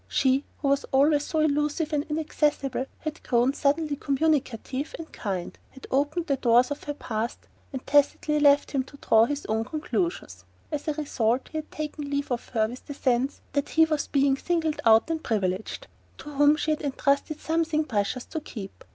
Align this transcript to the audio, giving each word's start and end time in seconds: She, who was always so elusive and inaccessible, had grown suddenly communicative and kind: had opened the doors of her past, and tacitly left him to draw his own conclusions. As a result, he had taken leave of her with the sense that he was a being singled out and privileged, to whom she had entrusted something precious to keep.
She, 0.07 0.45
who 0.57 0.69
was 0.69 0.83
always 0.85 1.23
so 1.27 1.41
elusive 1.41 1.93
and 1.93 2.07
inaccessible, 2.09 2.87
had 3.01 3.21
grown 3.21 3.53
suddenly 3.53 3.95
communicative 3.95 4.95
and 4.97 5.13
kind: 5.13 5.55
had 5.69 5.85
opened 5.91 6.25
the 6.25 6.37
doors 6.37 6.71
of 6.71 6.85
her 6.85 6.95
past, 6.95 7.45
and 7.71 7.85
tacitly 7.85 8.39
left 8.39 8.71
him 8.71 8.83
to 8.85 8.97
draw 8.97 9.25
his 9.25 9.45
own 9.45 9.63
conclusions. 9.63 10.43
As 10.71 10.87
a 10.87 10.95
result, 10.95 11.49
he 11.51 11.59
had 11.59 11.69
taken 11.71 12.09
leave 12.09 12.31
of 12.31 12.49
her 12.49 12.67
with 12.67 12.83
the 12.87 12.95
sense 12.95 13.41
that 13.53 13.69
he 13.69 13.85
was 13.85 14.07
a 14.07 14.09
being 14.09 14.37
singled 14.37 14.81
out 14.85 15.11
and 15.11 15.21
privileged, 15.23 15.85
to 16.17 16.31
whom 16.31 16.55
she 16.55 16.71
had 16.71 16.81
entrusted 16.81 17.39
something 17.39 17.83
precious 17.83 18.25
to 18.25 18.39
keep. 18.39 18.83